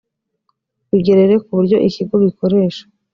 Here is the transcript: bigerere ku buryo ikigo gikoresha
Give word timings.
bigerere 0.91 1.35
ku 1.43 1.49
buryo 1.57 1.77
ikigo 1.87 2.15
gikoresha 2.25 2.83